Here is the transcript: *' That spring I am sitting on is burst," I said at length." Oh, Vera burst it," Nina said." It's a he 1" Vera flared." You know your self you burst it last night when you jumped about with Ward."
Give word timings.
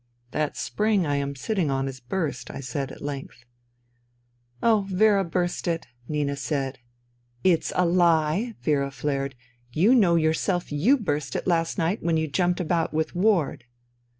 *' 0.19 0.21
That 0.31 0.57
spring 0.57 1.05
I 1.05 1.17
am 1.17 1.35
sitting 1.35 1.69
on 1.69 1.87
is 1.87 1.99
burst," 1.99 2.49
I 2.49 2.59
said 2.59 2.91
at 2.91 3.03
length." 3.03 3.45
Oh, 4.63 4.87
Vera 4.89 5.23
burst 5.23 5.67
it," 5.67 5.85
Nina 6.07 6.35
said." 6.35 6.79
It's 7.43 7.69
a 7.73 7.83
he 7.83 7.95
1" 7.95 8.55
Vera 8.63 8.89
flared." 8.89 9.35
You 9.81 9.93
know 9.93 10.15
your 10.15 10.33
self 10.33 10.71
you 10.71 10.97
burst 10.97 11.35
it 11.35 11.45
last 11.45 11.77
night 11.77 12.01
when 12.01 12.17
you 12.17 12.27
jumped 12.27 12.59
about 12.59 12.95
with 12.95 13.13
Ward." 13.13 13.65